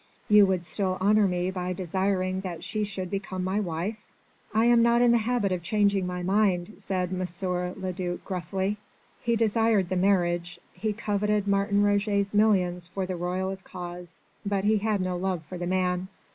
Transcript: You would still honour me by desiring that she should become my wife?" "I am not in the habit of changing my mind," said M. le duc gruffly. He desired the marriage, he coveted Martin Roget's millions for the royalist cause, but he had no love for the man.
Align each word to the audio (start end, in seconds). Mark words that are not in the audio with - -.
You 0.27 0.47
would 0.47 0.65
still 0.65 0.97
honour 0.99 1.27
me 1.27 1.51
by 1.51 1.73
desiring 1.73 2.41
that 2.41 2.63
she 2.63 2.83
should 2.83 3.11
become 3.11 3.43
my 3.43 3.59
wife?" 3.59 3.99
"I 4.51 4.65
am 4.65 4.81
not 4.81 4.99
in 4.99 5.11
the 5.11 5.19
habit 5.19 5.51
of 5.51 5.61
changing 5.61 6.07
my 6.07 6.23
mind," 6.23 6.77
said 6.79 7.13
M. 7.13 7.19
le 7.47 7.93
duc 7.93 8.25
gruffly. 8.25 8.77
He 9.21 9.35
desired 9.35 9.89
the 9.89 9.95
marriage, 9.95 10.59
he 10.73 10.91
coveted 10.91 11.47
Martin 11.47 11.83
Roget's 11.83 12.33
millions 12.33 12.87
for 12.87 13.05
the 13.05 13.15
royalist 13.15 13.63
cause, 13.63 14.21
but 14.43 14.63
he 14.63 14.79
had 14.79 15.01
no 15.01 15.15
love 15.17 15.43
for 15.45 15.59
the 15.59 15.67
man. 15.67 16.07